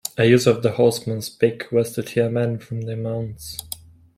A 0.17 0.25
use 0.25 0.47
of 0.47 0.63
the 0.63 0.71
horseman's 0.71 1.29
pick 1.29 1.71
was 1.71 1.91
to 1.93 2.01
tear 2.01 2.27
men 2.27 2.57
from 2.57 2.81
their 2.81 2.97
mounts. 2.97 3.59